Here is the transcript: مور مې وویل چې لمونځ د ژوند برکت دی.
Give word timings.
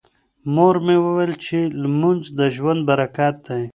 مور 0.53 0.75
مې 0.85 0.95
وویل 1.05 1.33
چې 1.45 1.59
لمونځ 1.81 2.23
د 2.37 2.39
ژوند 2.55 2.81
برکت 2.89 3.35
دی. 3.47 3.63